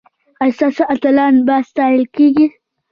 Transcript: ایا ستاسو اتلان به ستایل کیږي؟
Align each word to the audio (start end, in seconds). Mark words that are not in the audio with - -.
ایا 0.41 0.55
ستاسو 0.57 0.83
اتلان 0.93 1.33
به 1.45 1.55
ستایل 1.69 2.03
کیږي؟ 2.15 2.47